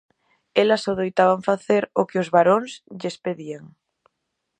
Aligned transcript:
Elas 0.61 0.83
adoitaban 0.91 1.41
facer 1.49 1.83
o 2.01 2.03
que 2.09 2.17
os 2.23 2.31
varóns 2.35 2.71
lles 2.99 3.15
pedían. 3.25 3.63